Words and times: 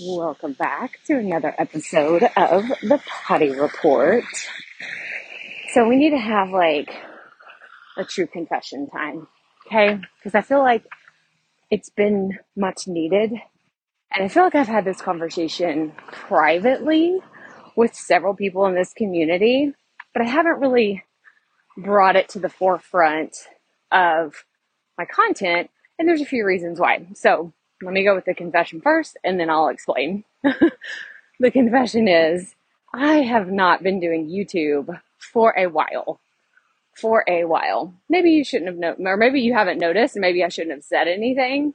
Welcome 0.00 0.54
back 0.54 1.00
to 1.06 1.18
another 1.18 1.54
episode 1.58 2.22
of 2.36 2.66
the 2.82 3.02
Potty 3.06 3.50
Report. 3.50 4.24
So, 5.74 5.86
we 5.86 5.96
need 5.96 6.10
to 6.10 6.18
have 6.18 6.48
like 6.48 6.90
a 7.98 8.04
true 8.04 8.26
confession 8.26 8.88
time, 8.88 9.26
okay? 9.66 10.00
Because 10.18 10.34
I 10.34 10.40
feel 10.40 10.60
like 10.60 10.86
it's 11.70 11.90
been 11.90 12.38
much 12.56 12.88
needed. 12.88 13.32
And 14.14 14.24
I 14.24 14.28
feel 14.28 14.44
like 14.44 14.54
I've 14.54 14.66
had 14.66 14.86
this 14.86 15.02
conversation 15.02 15.92
privately 16.10 17.18
with 17.76 17.94
several 17.94 18.34
people 18.34 18.64
in 18.66 18.74
this 18.74 18.94
community, 18.94 19.74
but 20.14 20.22
I 20.22 20.26
haven't 20.26 20.60
really 20.60 21.04
brought 21.76 22.16
it 22.16 22.30
to 22.30 22.38
the 22.38 22.48
forefront 22.48 23.36
of 23.90 24.44
my 24.96 25.04
content. 25.04 25.70
And 25.98 26.08
there's 26.08 26.22
a 26.22 26.26
few 26.26 26.46
reasons 26.46 26.80
why. 26.80 27.08
So, 27.14 27.52
let 27.82 27.92
me 27.92 28.04
go 28.04 28.14
with 28.14 28.24
the 28.24 28.34
confession 28.34 28.80
first 28.80 29.16
and 29.24 29.38
then 29.38 29.50
I'll 29.50 29.68
explain. 29.68 30.24
the 30.42 31.50
confession 31.50 32.08
is 32.08 32.54
I 32.94 33.22
have 33.22 33.50
not 33.50 33.82
been 33.82 34.00
doing 34.00 34.28
YouTube 34.28 35.00
for 35.18 35.54
a 35.58 35.66
while. 35.66 36.20
For 36.94 37.24
a 37.26 37.44
while. 37.44 37.94
Maybe 38.08 38.30
you 38.30 38.44
shouldn't 38.44 38.68
have 38.68 38.78
known, 38.78 39.06
or 39.06 39.16
maybe 39.16 39.40
you 39.40 39.54
haven't 39.54 39.78
noticed, 39.78 40.14
and 40.14 40.20
maybe 40.20 40.44
I 40.44 40.48
shouldn't 40.48 40.74
have 40.74 40.84
said 40.84 41.08
anything. 41.08 41.72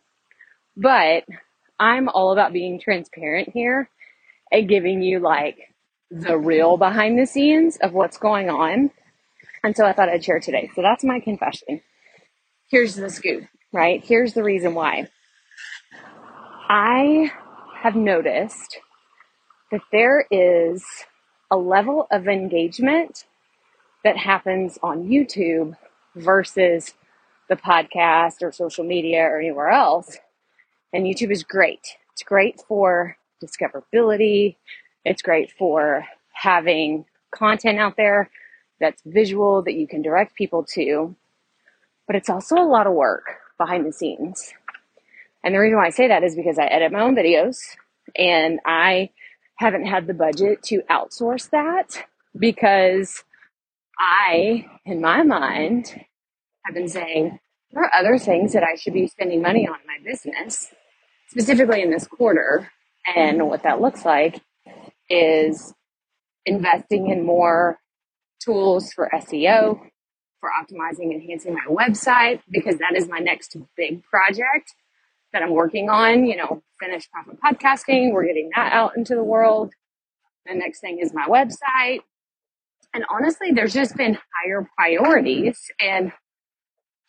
But 0.75 1.23
I'm 1.79 2.07
all 2.07 2.31
about 2.31 2.53
being 2.53 2.79
transparent 2.79 3.49
here 3.49 3.89
and 4.51 4.69
giving 4.69 5.01
you 5.01 5.19
like 5.19 5.57
the 6.11 6.37
real 6.37 6.77
behind 6.77 7.17
the 7.19 7.25
scenes 7.25 7.77
of 7.77 7.93
what's 7.93 8.17
going 8.17 8.49
on. 8.49 8.91
And 9.63 9.75
so 9.75 9.85
I 9.85 9.93
thought 9.93 10.09
I'd 10.09 10.23
share 10.23 10.39
today. 10.39 10.69
So 10.75 10.81
that's 10.83 11.03
my 11.03 11.19
confession. 11.19 11.81
Here's 12.69 12.95
the 12.95 13.09
scoop, 13.09 13.45
right? 13.71 14.03
Here's 14.03 14.33
the 14.33 14.43
reason 14.43 14.75
why. 14.75 15.09
I 16.69 17.31
have 17.81 17.95
noticed 17.95 18.79
that 19.71 19.81
there 19.91 20.25
is 20.29 20.83
a 21.49 21.55
level 21.55 22.07
of 22.11 22.27
engagement 22.27 23.25
that 24.03 24.17
happens 24.17 24.77
on 24.83 25.07
YouTube 25.07 25.77
versus 26.15 26.93
the 27.47 27.55
podcast 27.55 28.41
or 28.41 28.51
social 28.51 28.83
media 28.83 29.21
or 29.21 29.39
anywhere 29.39 29.69
else. 29.69 30.17
And 30.91 31.05
YouTube 31.05 31.31
is 31.31 31.43
great. 31.43 31.95
It's 32.11 32.23
great 32.23 32.59
for 32.67 33.15
discoverability. 33.41 34.57
It's 35.05 35.21
great 35.21 35.51
for 35.57 36.05
having 36.33 37.05
content 37.31 37.79
out 37.79 37.95
there 37.95 38.29
that's 38.81 39.01
visual 39.05 39.61
that 39.63 39.75
you 39.75 39.87
can 39.87 40.01
direct 40.01 40.35
people 40.35 40.65
to. 40.73 41.15
But 42.07 42.17
it's 42.17 42.29
also 42.29 42.55
a 42.55 42.67
lot 42.67 42.87
of 42.87 42.93
work 42.93 43.35
behind 43.57 43.85
the 43.85 43.93
scenes. 43.93 44.53
And 45.43 45.53
the 45.53 45.59
reason 45.59 45.77
why 45.77 45.87
I 45.87 45.91
say 45.91 46.07
that 46.07 46.23
is 46.23 46.35
because 46.35 46.57
I 46.57 46.65
edit 46.65 46.91
my 46.91 47.01
own 47.01 47.15
videos 47.15 47.57
and 48.15 48.59
I 48.65 49.11
haven't 49.57 49.85
had 49.85 50.07
the 50.07 50.13
budget 50.13 50.61
to 50.63 50.81
outsource 50.89 51.49
that 51.49 52.05
because 52.37 53.23
I, 53.99 54.67
in 54.85 55.01
my 55.01 55.23
mind, 55.23 55.99
have 56.65 56.75
been 56.75 56.89
saying 56.89 57.39
there 57.71 57.83
are 57.83 57.93
other 57.93 58.17
things 58.17 58.53
that 58.53 58.63
I 58.63 58.75
should 58.75 58.93
be 58.93 59.07
spending 59.07 59.41
money 59.41 59.67
on 59.67 59.75
in 59.79 59.87
my 59.87 59.97
business, 60.03 60.73
specifically 61.27 61.81
in 61.81 61.91
this 61.91 62.07
quarter. 62.07 62.71
And 63.15 63.47
what 63.47 63.63
that 63.63 63.81
looks 63.81 64.05
like 64.05 64.41
is 65.09 65.73
investing 66.45 67.09
in 67.09 67.25
more 67.25 67.79
tools 68.43 68.93
for 68.93 69.09
SEO, 69.13 69.79
for 70.39 70.49
optimizing, 70.49 71.11
and 71.11 71.21
enhancing 71.21 71.53
my 71.53 71.65
website, 71.69 72.41
because 72.49 72.77
that 72.77 72.95
is 72.95 73.07
my 73.07 73.19
next 73.19 73.55
big 73.75 74.03
project 74.03 74.73
that 75.33 75.43
I'm 75.43 75.51
working 75.51 75.89
on, 75.89 76.25
you 76.25 76.35
know, 76.35 76.63
finish 76.79 77.09
profit 77.11 77.37
podcasting. 77.43 78.11
We're 78.13 78.25
getting 78.25 78.49
that 78.55 78.71
out 78.73 78.97
into 78.97 79.15
the 79.15 79.23
world. 79.23 79.73
The 80.45 80.55
next 80.55 80.79
thing 80.79 80.99
is 80.99 81.13
my 81.13 81.27
website. 81.27 81.99
And 82.93 83.03
honestly, 83.09 83.51
there's 83.51 83.73
just 83.73 83.95
been 83.95 84.17
higher 84.43 84.69
priorities. 84.75 85.59
And 85.81 86.11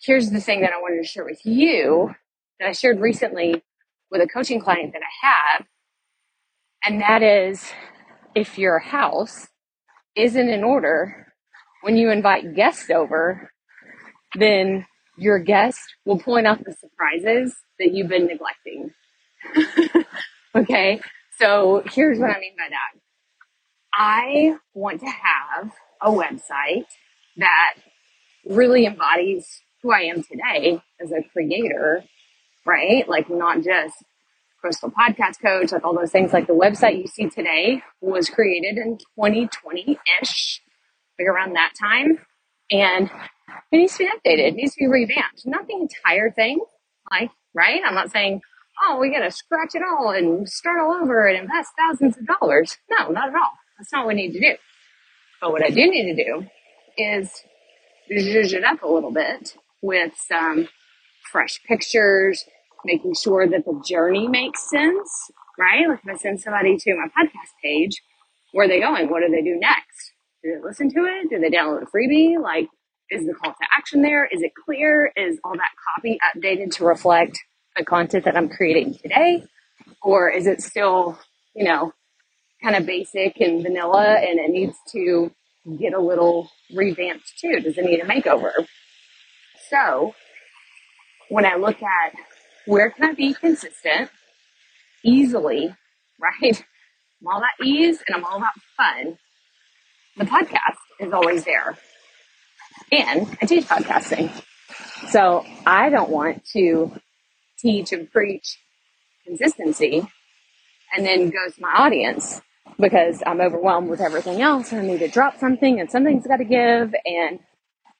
here's 0.02 0.30
the 0.30 0.40
thing 0.40 0.60
that 0.62 0.72
I 0.72 0.80
wanted 0.80 1.02
to 1.02 1.08
share 1.08 1.24
with 1.24 1.44
you 1.44 2.14
that 2.58 2.68
I 2.68 2.72
shared 2.72 3.00
recently 3.00 3.62
with 4.10 4.20
a 4.20 4.26
coaching 4.26 4.60
client 4.60 4.92
that 4.92 5.02
I 5.02 5.26
have. 5.26 5.66
And 6.84 7.00
that 7.00 7.22
is 7.22 7.64
if 8.34 8.58
your 8.58 8.78
house 8.78 9.48
isn't 10.16 10.48
in 10.48 10.64
order 10.64 11.32
when 11.82 11.96
you 11.96 12.10
invite 12.10 12.54
guests 12.54 12.90
over, 12.90 13.52
then 14.34 14.86
your 15.18 15.38
guest 15.38 15.80
will 16.04 16.18
point 16.18 16.46
out 16.46 16.64
the 16.64 16.72
surprises 16.72 17.54
that 17.78 17.92
you've 17.92 18.08
been 18.08 18.26
neglecting. 18.26 18.92
okay, 20.54 21.00
so 21.38 21.82
here's 21.86 22.18
what 22.18 22.30
I 22.30 22.40
mean 22.40 22.54
by 22.56 22.68
that. 22.70 23.00
I 23.92 24.56
want 24.74 25.00
to 25.00 25.06
have 25.06 25.72
a 26.00 26.10
website 26.10 26.86
that 27.36 27.74
really 28.46 28.86
embodies 28.86 29.46
who 29.82 29.92
I 29.92 30.02
am 30.02 30.22
today 30.22 30.80
as 31.00 31.12
a 31.12 31.22
creator, 31.32 32.04
right? 32.66 33.08
Like 33.08 33.28
not 33.30 33.62
just 33.62 33.94
Crystal 34.60 34.90
Podcast 34.90 35.40
Coach, 35.40 35.72
like 35.72 35.84
all 35.84 35.94
those 35.94 36.10
things. 36.10 36.32
Like 36.32 36.46
the 36.46 36.54
website 36.54 37.00
you 37.00 37.06
see 37.06 37.28
today 37.28 37.82
was 38.00 38.28
created 38.28 38.76
in 38.76 38.98
2020 39.16 39.98
ish, 40.20 40.60
like 41.18 41.28
around 41.28 41.54
that 41.54 41.72
time. 41.80 42.18
And 42.70 43.10
it 43.72 43.76
needs 43.76 43.96
to 43.96 44.04
be 44.04 44.10
updated, 44.10 44.48
it 44.48 44.54
needs 44.54 44.74
to 44.74 44.80
be 44.80 44.88
revamped. 44.88 45.46
Not 45.46 45.66
the 45.66 45.74
entire 45.74 46.30
thing, 46.30 46.60
like 47.10 47.30
right? 47.54 47.80
I'm 47.84 47.94
not 47.94 48.10
saying, 48.10 48.40
oh, 48.86 48.98
we 48.98 49.10
got 49.10 49.24
to 49.24 49.30
scratch 49.30 49.74
it 49.74 49.82
all 49.82 50.10
and 50.10 50.48
start 50.48 50.80
all 50.80 50.94
over 50.94 51.26
and 51.26 51.38
invest 51.38 51.70
thousands 51.78 52.16
of 52.16 52.26
dollars. 52.26 52.76
No, 52.90 53.08
not 53.08 53.28
at 53.28 53.34
all. 53.34 53.52
That's 53.78 53.92
not 53.92 54.06
what 54.06 54.14
we 54.14 54.22
need 54.22 54.32
to 54.32 54.40
do. 54.40 54.56
But 55.40 55.52
what 55.52 55.64
I 55.64 55.70
do 55.70 55.90
need 55.90 56.14
to 56.14 56.24
do 56.24 56.46
is 56.96 57.30
zhuzh 58.10 58.52
it 58.52 58.64
up 58.64 58.82
a 58.82 58.88
little 58.88 59.12
bit 59.12 59.54
with 59.82 60.12
some 60.16 60.68
fresh 61.30 61.60
pictures, 61.66 62.44
making 62.84 63.14
sure 63.14 63.46
that 63.46 63.64
the 63.64 63.82
journey 63.86 64.26
makes 64.26 64.68
sense, 64.68 65.30
right? 65.58 65.88
Like 65.88 66.00
if 66.04 66.14
I 66.14 66.18
send 66.18 66.40
somebody 66.40 66.76
to 66.76 66.94
my 66.94 67.06
podcast 67.06 67.50
page, 67.62 68.02
where 68.52 68.66
are 68.66 68.68
they 68.68 68.80
going? 68.80 69.10
What 69.10 69.20
do 69.20 69.30
they 69.30 69.42
do 69.42 69.58
next? 69.60 70.12
Do 70.42 70.54
they 70.54 70.66
listen 70.66 70.88
to 70.90 71.00
it? 71.04 71.30
Do 71.30 71.38
they 71.38 71.50
download 71.50 71.82
a 71.82 71.86
freebie? 71.86 72.40
Like, 72.40 72.68
is 73.10 73.26
the 73.26 73.34
call 73.34 73.52
to 73.52 73.66
action 73.76 74.02
there? 74.02 74.26
Is 74.26 74.42
it 74.42 74.52
clear? 74.54 75.12
Is 75.16 75.38
all 75.44 75.52
that 75.52 75.70
copy 75.94 76.18
updated 76.34 76.72
to 76.76 76.84
reflect 76.84 77.38
the 77.76 77.84
content 77.84 78.24
that 78.24 78.36
I'm 78.36 78.48
creating 78.48 78.94
today? 78.94 79.44
Or 80.02 80.28
is 80.28 80.46
it 80.46 80.60
still, 80.62 81.18
you 81.54 81.64
know, 81.64 81.92
kind 82.62 82.76
of 82.76 82.86
basic 82.86 83.40
and 83.40 83.62
vanilla 83.62 84.16
and 84.16 84.38
it 84.38 84.50
needs 84.50 84.76
to 84.92 85.30
get 85.78 85.94
a 85.94 86.00
little 86.00 86.50
revamped 86.74 87.38
too? 87.40 87.60
Does 87.60 87.78
it 87.78 87.84
need 87.84 88.00
a 88.00 88.04
makeover? 88.04 88.52
So 89.70 90.14
when 91.28 91.44
I 91.44 91.56
look 91.56 91.82
at 91.82 92.14
where 92.66 92.90
can 92.90 93.04
I 93.10 93.14
be 93.14 93.34
consistent 93.34 94.10
easily, 95.04 95.74
right? 96.20 96.64
I'm 97.20 97.26
all 97.26 97.38
about 97.38 97.66
ease 97.66 98.02
and 98.06 98.16
I'm 98.16 98.24
all 98.24 98.36
about 98.36 98.52
fun. 98.76 99.18
The 100.16 100.24
podcast 100.24 100.78
is 101.00 101.12
always 101.12 101.44
there 101.44 101.78
and 102.92 103.36
I 103.40 103.46
teach 103.46 103.66
podcasting. 103.66 104.30
So 105.10 105.44
I 105.66 105.90
don't 105.90 106.10
want 106.10 106.44
to 106.52 106.92
teach 107.58 107.92
and 107.92 108.10
preach 108.10 108.58
consistency 109.26 110.06
and 110.94 111.04
then 111.04 111.30
go 111.30 111.48
to 111.48 111.60
my 111.60 111.72
audience 111.72 112.40
because 112.78 113.22
I'm 113.26 113.40
overwhelmed 113.40 113.90
with 113.90 114.00
everything 114.00 114.40
else 114.40 114.72
and 114.72 114.80
I 114.80 114.84
need 114.84 114.98
to 115.00 115.08
drop 115.08 115.38
something 115.38 115.80
and 115.80 115.90
something's 115.90 116.26
got 116.26 116.36
to 116.36 116.44
give 116.44 116.94
and 117.04 117.38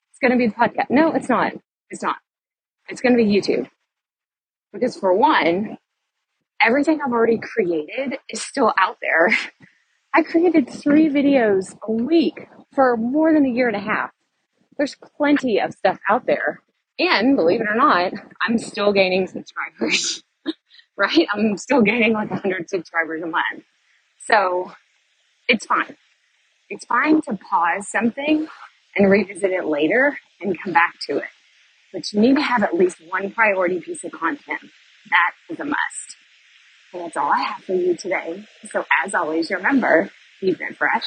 it's 0.09 0.19
going 0.21 0.31
to 0.31 0.37
be 0.37 0.47
the 0.47 0.53
podcast. 0.53 0.89
No, 0.89 1.11
it's 1.11 1.29
not. 1.29 1.53
It's 1.89 2.03
not. 2.03 2.17
It's 2.87 3.01
going 3.01 3.17
to 3.17 3.23
be 3.23 3.29
YouTube. 3.29 3.69
Because 4.73 4.97
for 4.97 5.13
one, 5.13 5.77
everything 6.61 6.99
I've 7.03 7.11
already 7.11 7.39
created 7.39 8.17
is 8.29 8.41
still 8.41 8.73
out 8.77 8.97
there. 9.01 9.29
I 10.13 10.23
created 10.23 10.69
three 10.69 11.07
videos 11.07 11.77
a 11.87 11.91
week 11.91 12.47
for 12.73 12.97
more 12.97 13.31
than 13.33 13.45
a 13.45 13.49
year 13.49 13.67
and 13.67 13.75
a 13.75 13.79
half 13.79 14.11
there's 14.79 14.95
plenty 15.17 15.59
of 15.59 15.73
stuff 15.73 15.99
out 16.09 16.25
there. 16.25 16.63
And 16.97 17.35
believe 17.35 17.61
it 17.61 17.67
or 17.69 17.75
not, 17.75 18.13
I'm 18.41 18.57
still 18.57 18.91
gaining 18.91 19.27
subscribers, 19.27 20.23
right? 20.97 21.27
I'm 21.31 21.57
still 21.57 21.81
gaining 21.81 22.13
like 22.13 22.31
100 22.31 22.69
subscribers 22.69 23.21
a 23.21 23.27
month. 23.27 23.63
So 24.25 24.71
it's 25.47 25.65
fine. 25.65 25.95
It's 26.69 26.85
fine 26.85 27.21
to 27.23 27.37
pause 27.37 27.89
something 27.89 28.47
and 28.95 29.11
revisit 29.11 29.51
it 29.51 29.65
later 29.65 30.17
and 30.41 30.59
come 30.61 30.73
back 30.73 30.95
to 31.07 31.17
it. 31.17 31.29
But 31.91 32.11
you 32.13 32.21
need 32.21 32.35
to 32.35 32.41
have 32.41 32.63
at 32.63 32.75
least 32.75 32.97
one 33.07 33.31
priority 33.31 33.79
piece 33.81 34.03
of 34.03 34.11
content. 34.11 34.61
That 35.09 35.31
is 35.49 35.59
a 35.59 35.65
must. 35.65 36.15
And 36.93 37.03
that's 37.03 37.17
all 37.17 37.31
I 37.31 37.41
have 37.41 37.63
for 37.63 37.73
you 37.73 37.95
today. 37.95 38.45
So 38.71 38.85
as 39.05 39.13
always, 39.13 39.51
remember, 39.51 40.09
keep 40.39 40.61
it 40.61 40.77
fresh, 40.77 41.05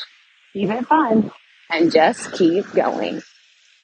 keep 0.52 0.68
it 0.70 0.86
fun, 0.86 1.30
and 1.70 1.92
just 1.92 2.32
keep 2.32 2.70
going. 2.72 3.22